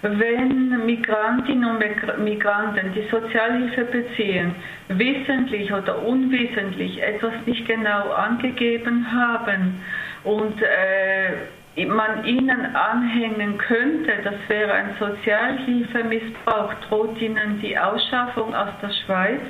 [0.00, 4.54] wenn Migrantinnen und Migranten, die Sozialhilfe beziehen,
[4.88, 9.82] wissentlich oder unwissentlich etwas nicht genau angegeben haben
[10.24, 18.70] und äh, man ihnen anhängen könnte, das wäre ein Sozialhilfemissbrauch, droht ihnen die Ausschaffung aus
[18.80, 19.42] der Schweiz.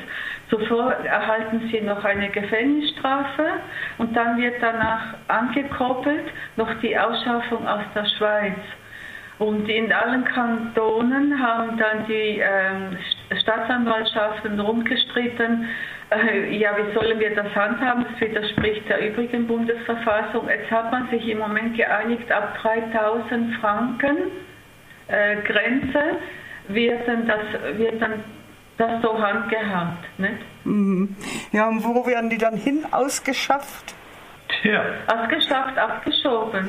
[0.50, 3.46] Zuvor erhalten sie noch eine Gefängnisstrafe
[3.98, 6.26] und dann wird danach angekoppelt
[6.56, 8.58] noch die Ausschaffung aus der Schweiz.
[9.38, 12.96] Und in allen Kantonen haben dann die ähm,
[13.40, 15.68] Staatsanwaltschaften rumgestritten,
[16.10, 18.06] äh, ja, wie sollen wir das handhaben?
[18.10, 20.48] Das widerspricht der übrigen Bundesverfassung.
[20.48, 24.16] Jetzt hat man sich im Moment geeinigt, ab 3000 Franken
[25.08, 26.18] äh, Grenze
[26.68, 28.22] wird dann das, wird dann
[28.78, 30.04] das so handgehabt.
[30.18, 30.38] Nicht?
[30.64, 31.16] Mhm.
[31.52, 33.94] Ja, und wo werden die dann hin ausgeschafft?
[34.62, 34.82] Ja.
[35.06, 36.68] Ausgeschafft, abgeschoben.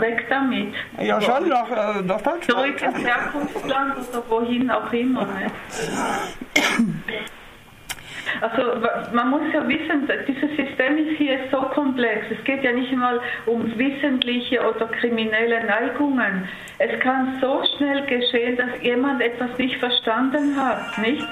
[0.00, 0.74] Weg damit.
[0.98, 2.44] Ja, schon nach, äh, nach Deutschland.
[2.44, 5.26] Zurück ins Herkunftsland oder wohin auch immer.
[5.26, 5.50] Ne?
[8.40, 8.62] Also
[9.12, 12.26] man muss ja wissen, dieses System ist hier so komplex.
[12.30, 16.48] Es geht ja nicht mal um wissentliche oder kriminelle Neigungen.
[16.78, 21.26] Es kann so schnell geschehen, dass jemand etwas nicht verstanden hat, nicht?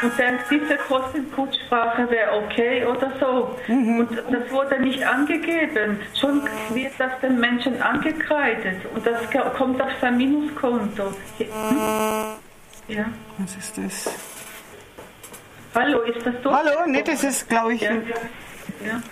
[0.00, 3.56] Und denkt, diese Kostenkutsprache wäre okay oder so.
[3.66, 4.00] Mhm.
[4.00, 5.98] Und das wurde nicht angegeben.
[6.18, 8.76] Schon wird das den Menschen angekreidet.
[8.94, 11.12] Und das kommt auf sein Minuskonto.
[11.38, 11.46] Hm?
[12.86, 13.06] Ja.
[13.38, 14.37] Was ist das?
[15.74, 16.52] Hallo, ist das so?
[16.52, 17.82] Hallo, nee, das ist, glaube ich.
[17.82, 18.00] Ja, ja.
[18.86, 19.02] ja.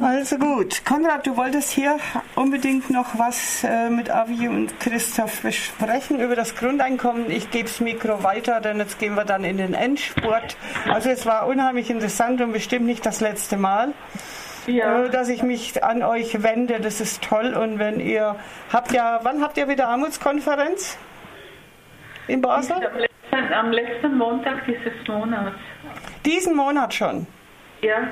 [0.00, 1.98] Also gut, Konrad, du wolltest hier
[2.36, 7.30] unbedingt noch was äh, mit Avi und Christoph besprechen über das Grundeinkommen.
[7.30, 10.56] Ich gebe das Mikro weiter, denn jetzt gehen wir dann in den Endspurt.
[10.88, 13.92] Also es war unheimlich interessant und bestimmt nicht das letzte Mal.
[14.68, 15.04] Ja.
[15.04, 17.54] Äh, dass ich mich an euch wende, das ist toll.
[17.54, 18.36] Und wenn ihr
[18.72, 20.96] habt ja, wann habt ihr wieder Armutskonferenz
[22.28, 23.08] in Basel?
[23.30, 25.58] Am letzten Montag dieses Monats.
[26.24, 27.26] Diesen Monat schon?
[27.82, 28.08] Ja.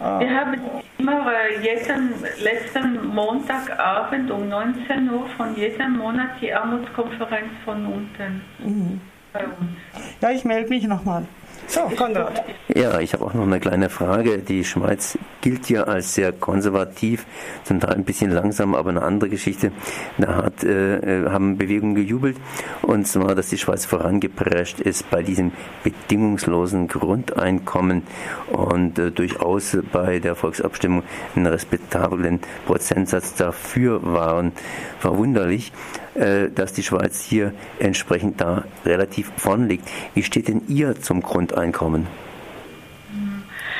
[0.00, 0.20] Ah.
[0.20, 0.60] Wir haben
[0.98, 8.42] immer äh, jeden letzten Montagabend um 19 Uhr von jedem Monat die Armutskonferenz von unten.
[8.58, 9.00] Mhm.
[9.32, 9.76] Bei uns.
[10.20, 11.26] Ja, ich melde mich nochmal.
[11.68, 12.42] So, Konrad.
[12.74, 14.38] Ja, ich habe auch noch eine kleine Frage.
[14.38, 17.26] Die Schweiz gilt ja als sehr konservativ,
[17.64, 19.70] zum Teil ein bisschen langsam, aber eine andere Geschichte.
[20.16, 22.38] Da hat, äh, äh, haben Bewegungen gejubelt,
[22.80, 25.52] und zwar, dass die Schweiz vorangeprescht ist bei diesem
[25.84, 28.02] bedingungslosen Grundeinkommen
[28.50, 31.02] und äh, durchaus bei der Volksabstimmung
[31.36, 34.52] einen respektablen Prozentsatz dafür waren.
[35.00, 35.72] Verwunderlich.
[36.14, 39.88] Äh, dass die Schweiz hier entsprechend da relativ vorn liegt.
[40.14, 42.06] Wie steht denn ihr zum Grundeinkommen?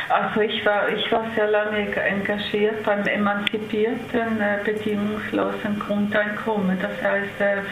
[0.09, 6.79] Also ich war, ich war sehr lange engagiert beim emanzipierten, äh, bedingungslosen Grundeinkommen.
[6.81, 7.65] Das heißt,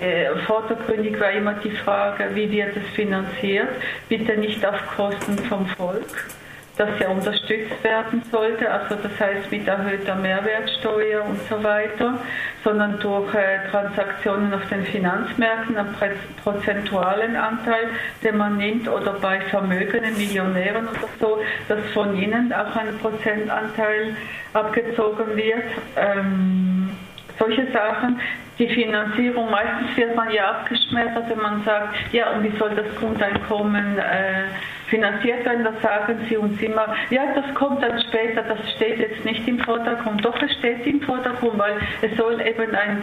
[0.00, 3.68] äh, äh, vordergründig war immer die Frage, wie wird es finanziert?
[4.08, 6.26] Bitte nicht auf Kosten vom Volk
[6.76, 12.18] das ja unterstützt werden sollte, also das heißt mit erhöhter Mehrwertsteuer und so weiter,
[12.64, 17.90] sondern durch äh, Transaktionen auf den Finanzmärkten, einen prozentualen Anteil,
[18.22, 24.16] den man nimmt, oder bei vermögenden Millionären oder so, dass von ihnen auch ein Prozentanteil
[24.52, 25.64] abgezogen wird.
[25.96, 26.90] Ähm,
[27.38, 28.20] solche Sachen.
[28.56, 32.86] Die Finanzierung, meistens wird man ja abgeschmettert, wenn man sagt, ja, und wie soll das
[33.00, 34.44] Grundeinkommen äh,
[34.86, 39.24] finanziert werden, da sagen sie uns immer, ja, das kommt dann später, das steht jetzt
[39.24, 40.24] nicht im Vordergrund.
[40.24, 43.02] Doch, es steht im Vordergrund, weil es soll eben ein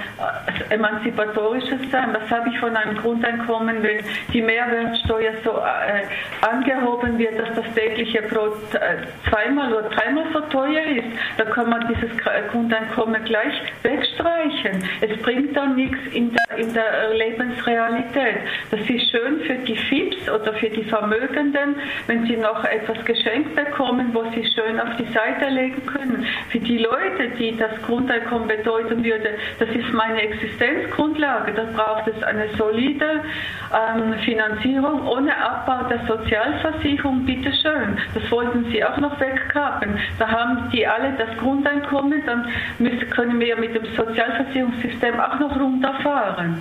[0.69, 2.13] äh, emanzipatorisches sein.
[2.13, 3.99] Das habe ich von einem Grundeinkommen, wenn
[4.33, 10.41] die Mehrwertsteuer so äh, angehoben wird, dass das tägliche Brot äh, zweimal oder dreimal so
[10.41, 11.07] teuer ist,
[11.37, 12.11] da kann man dieses
[12.51, 13.53] Grundeinkommen gleich
[13.83, 14.83] wegstreichen.
[15.01, 18.37] Es bringt dann nichts in der, in der Lebensrealität.
[18.69, 21.70] Das ist schön für die FIPS oder für die Vermögenden,
[22.07, 26.25] wenn sie noch etwas geschenkt bekommen, wo sie schön auf die Seite legen können.
[26.49, 32.23] Für die Leute, die das Grundeinkommen bedeuten würde, das ist meine Existenzgrundlage, da braucht es
[32.23, 33.23] eine solide
[33.71, 37.97] ähm, Finanzierung ohne Abbau der Sozialversicherung, bitteschön.
[38.13, 39.97] Das wollten sie auch noch wegkappen.
[40.19, 42.47] Da haben die alle das Grundeinkommen, dann
[42.79, 46.57] müssen, können wir mit dem Sozialversicherungssystem auch noch runterfahren.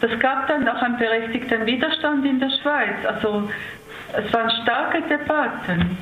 [0.00, 3.04] Das gab dann auch einen berechtigten Widerstand in der Schweiz.
[3.06, 3.48] Also
[4.16, 5.96] es waren starke Debatten.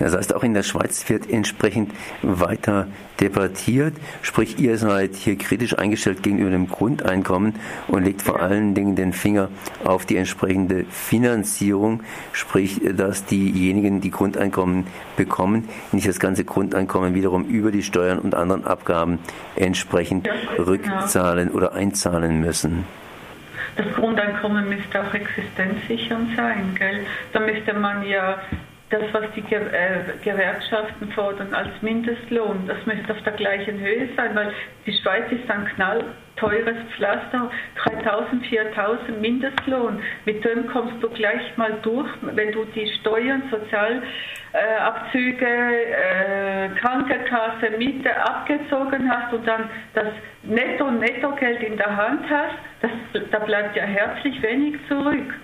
[0.00, 1.92] Das heißt, auch in der Schweiz wird entsprechend
[2.22, 2.88] weiter
[3.20, 3.94] debattiert.
[4.22, 7.54] Sprich, ihr seid hier kritisch eingestellt gegenüber dem Grundeinkommen
[7.86, 9.50] und legt vor allen Dingen den Finger
[9.84, 12.02] auf die entsprechende Finanzierung.
[12.32, 18.34] Sprich, dass diejenigen, die Grundeinkommen bekommen, nicht das ganze Grundeinkommen wiederum über die Steuern und
[18.34, 19.20] anderen Abgaben
[19.54, 20.70] entsprechend genau.
[20.70, 22.84] rückzahlen oder einzahlen müssen.
[23.76, 27.06] Das Grundeinkommen müsste auch existenzsichernd sein, gell?
[27.32, 28.38] Da müsste man ja
[28.90, 34.34] das, was die äh, Gewerkschaften fordern als Mindestlohn, das müsste auf der gleichen Höhe sein,
[34.34, 34.52] weil
[34.86, 37.50] die Schweiz ist ein knallteures Pflaster,
[37.82, 40.02] 3000, 4000 Mindestlohn.
[40.26, 48.14] Mit dem kommst du gleich mal durch, wenn du die Steuern, Sozialabzüge, äh, Krankenkasse, Miete
[48.14, 50.12] abgezogen hast und dann das
[50.42, 52.90] Netto- und Nettogeld in der Hand hast, das,
[53.30, 55.34] da bleibt ja herzlich wenig zurück.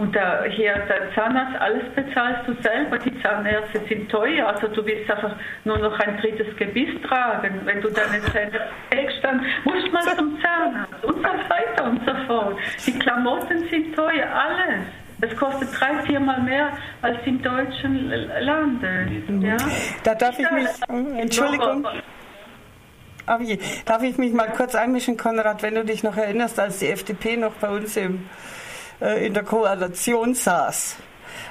[0.00, 0.16] Und
[0.48, 2.96] hier der Zahnarzt, alles bezahlst du selber.
[2.98, 7.60] Die Zahnärzte sind teuer, also du willst einfach nur noch ein drittes Gebiss tragen.
[7.64, 12.00] Wenn du deine Zähne pflegst, dann musst du mal zum Zahnarzt und so weiter und
[12.06, 12.56] so fort.
[12.86, 14.86] Die Klamotten sind teuer, alles.
[15.20, 16.70] Es kostet drei, viermal mehr
[17.02, 18.08] als im deutschen
[18.40, 19.06] Lande.
[19.42, 19.58] Ja?
[20.02, 20.66] Da darf ich mich,
[21.18, 21.86] Entschuldigung.
[23.84, 27.36] Darf ich mich mal kurz einmischen, Konrad, wenn du dich noch erinnerst, als die FDP
[27.36, 28.30] noch bei uns im
[29.00, 30.96] in der Koalition saß,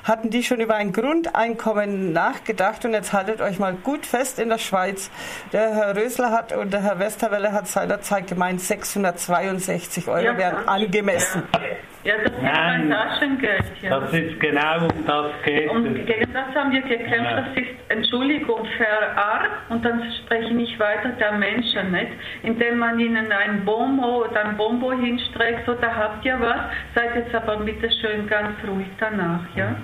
[0.03, 4.49] hatten die schon über ein Grundeinkommen nachgedacht und jetzt haltet euch mal gut fest in
[4.49, 5.09] der Schweiz.
[5.51, 11.43] Der Herr Rösler hat und der Herr Westerwelle hat seinerzeit gemeint, 662 Euro wären angemessen.
[11.53, 11.59] Ja,
[12.03, 13.63] das ist Nein, ein Taschengeld.
[13.81, 13.99] Ja.
[13.99, 17.31] Das ist genau um das geht Und gegen das haben wir gekämpft.
[17.31, 17.41] Ja.
[17.41, 22.11] Das ist Entschuldigung verarrt und dann spreche ich weiter der Menschen nicht,
[22.43, 26.59] indem man ihnen ein Bombo oder ein Bombo hinstreckt, so da habt ihr was,
[26.95, 29.75] seid jetzt aber bitte schön ganz ruhig danach, ja.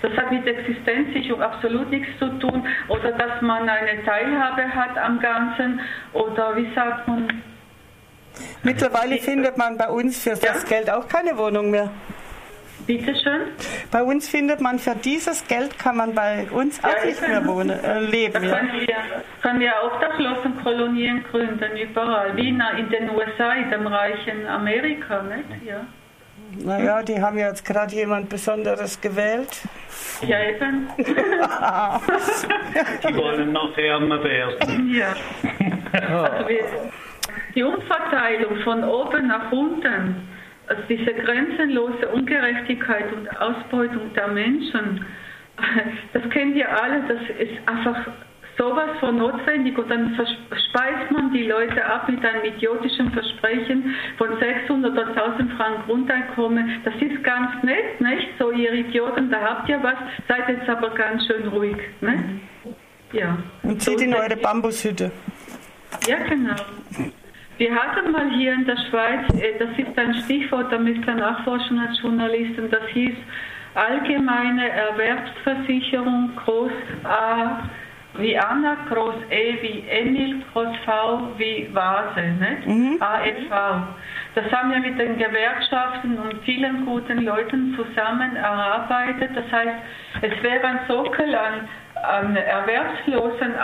[0.00, 5.20] Das hat mit Existenzsicherung absolut nichts zu tun oder dass man eine Teilhabe hat am
[5.20, 5.80] Ganzen
[6.12, 7.28] oder wie sagt man,
[8.62, 11.90] Mittlerweile findet man bei uns für das Geld auch keine Wohnung mehr.
[12.86, 13.42] Bitte schön?
[13.90, 17.70] Bei uns findet man für dieses Geld kann man bei uns auch nicht mehr wohnen,
[17.70, 18.32] äh, leben.
[18.32, 18.86] Da können, ja.
[18.86, 18.96] wir,
[19.42, 22.36] können wir Obdachlosenkolonien gründen, überall.
[22.36, 22.58] Wie in
[22.90, 25.44] den USA, in dem reichen Amerika, nicht?
[25.64, 25.86] Ja.
[26.58, 29.62] Naja, die haben jetzt gerade jemand Besonderes gewählt.
[30.22, 30.88] Ja, eben.
[30.98, 31.06] die
[33.16, 34.92] wollen noch ärmer werden.
[34.92, 35.14] Ja.
[35.92, 36.64] Also wir,
[37.54, 40.28] die Umverteilung von oben nach unten,
[40.66, 45.04] also diese grenzenlose Ungerechtigkeit und Ausbeutung der Menschen,
[46.12, 48.06] das kennen wir alle, das ist einfach
[48.60, 54.38] sowas von notwendig und dann speist man die Leute ab mit einem idiotischen Versprechen von
[54.38, 56.80] 600 oder 1000 Franken Grundeinkommen.
[56.84, 58.28] Das ist ganz nett, nicht?
[58.38, 59.96] So, ihr Idioten, da habt ihr was,
[60.28, 62.40] seid jetzt aber ganz schön ruhig, ne?
[63.12, 63.38] Ja.
[63.62, 65.10] Und zieht in eure Bambushütte.
[66.06, 66.54] Ja, genau.
[67.60, 71.14] Wir hatten mal hier in der Schweiz, äh, das ist ein Stichwort, da müsst ihr
[71.14, 73.14] nachforschen als Journalisten, das hieß
[73.74, 76.72] Allgemeine Erwerbsversicherung Groß
[77.04, 77.68] A
[78.14, 82.66] wie Anna, Groß E wie Emil, Groß V wie Vase, nicht?
[82.66, 82.96] Mhm.
[82.98, 83.52] AFV.
[84.36, 89.32] Das haben wir mit den Gewerkschaften und vielen guten Leuten zusammen erarbeitet.
[89.36, 89.76] Das heißt,
[90.22, 91.68] es wäre ein Sockel an,
[92.02, 93.54] an Erwerbslosen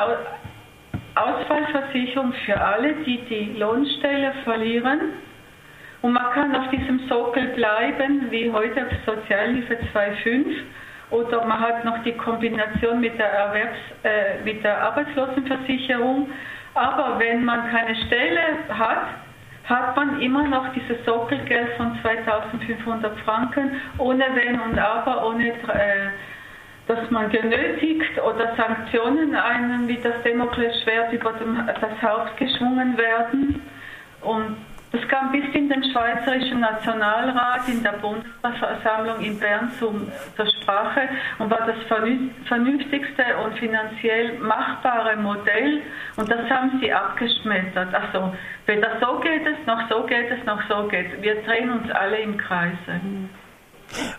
[1.17, 5.01] Ausfallversicherung für alle, die die Lohnstelle verlieren.
[6.03, 10.47] Und man kann auf diesem Sockel bleiben, wie heute Sozialhilfe 2.5.
[11.11, 16.29] Oder man hat noch die Kombination mit der, Erwerbs-, äh, mit der Arbeitslosenversicherung.
[16.75, 19.07] Aber wenn man keine Stelle hat,
[19.65, 26.11] hat man immer noch dieses Sockelgeld von 2500 Franken, ohne Wenn und Aber, ohne äh,
[26.87, 33.61] dass man genötigt oder Sanktionen einem wie das Damoklesschwert über dem, das Haupt geschwungen werden.
[34.21, 34.57] Und
[34.93, 41.09] das kam bis in den Schweizerischen Nationalrat in der Bundesversammlung in Bern zum, zur Sprache
[41.39, 41.77] und war das
[42.47, 45.83] vernünftigste und finanziell machbare Modell.
[46.17, 47.93] Und das haben sie abgeschmettert.
[47.93, 48.33] Also
[48.67, 51.23] weder so geht es, noch so geht es, noch so geht es.
[51.23, 53.01] Wir drehen uns alle im Kreise.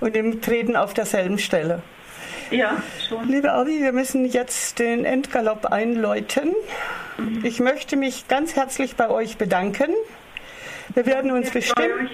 [0.02, 1.82] Und im Treten auf derselben Stelle.
[2.52, 3.28] Ja, schon.
[3.28, 6.56] Liebe Audi, wir müssen jetzt den Endgalopp einläuten.
[7.18, 7.44] Mhm.
[7.44, 9.92] Ich möchte mich ganz herzlich bei euch bedanken.
[10.94, 12.10] Wir werden uns bestimmt,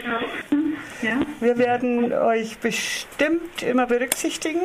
[1.39, 4.61] wir werden euch bestimmt immer berücksichtigen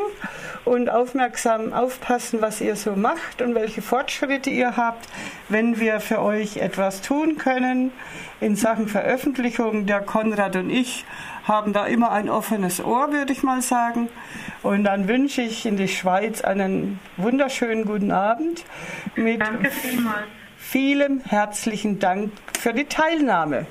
[0.65, 5.07] und aufmerksam aufpassen, was ihr so macht und welche Fortschritte ihr habt,
[5.51, 7.93] wenn wir für euch etwas tun können
[8.41, 9.85] in Sachen Veröffentlichung.
[9.85, 11.05] Der Konrad und ich
[11.49, 14.09] haben da immer ein offenes Ohr, würde ich mal sagen.
[14.63, 18.65] Und dann wünsche ich in die Schweiz einen wunderschönen guten Abend
[19.17, 20.27] mit Danke vielmals.
[20.57, 23.67] vielem herzlichen Dank für die Teilnahme.